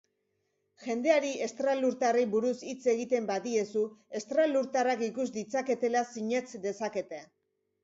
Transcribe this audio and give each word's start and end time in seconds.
Jendeari 0.85 1.33
estralurtarrei 1.47 2.23
buruz 2.31 2.53
hitz 2.71 2.79
egiten 2.95 3.29
badiezu 3.33 3.85
estralurtarrak 4.21 5.07
ikus 5.11 5.29
ditzaketela 5.39 6.05
sinets 6.17 6.53
dezakete. 6.67 7.25